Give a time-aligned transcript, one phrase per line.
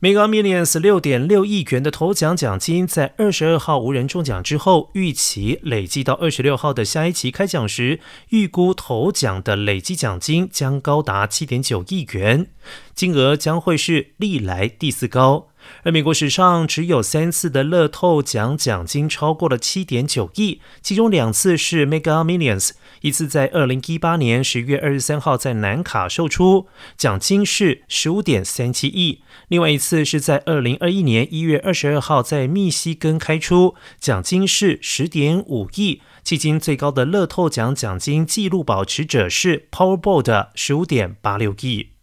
[0.00, 7.98] Mega Millions 六点六亿元的头奖奖金，在二十二号无人中奖之后，预期累计到二十六号的下一期开奖时，
[8.28, 12.46] 预估头奖的累计奖金将高达七点九亿元，
[12.94, 15.48] 金额将会是历来第四高。
[15.84, 36.02] 而美国史上只有三次的乐透奖奖金超过了七点九亿，其中两次是 Mega Millions，一次在二零一八年十月二十三号在南卡售出，奖金是十五点三七亿；另外一次是在二零二一年一月二十二号在密西根开出，奖金是十点五亿。
[36.24, 41.97] 迄今最高的乐透奖奖金纪录保持者是 Powerball 的十五点八六亿。